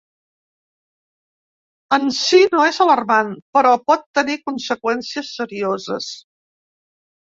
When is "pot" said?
3.91-4.07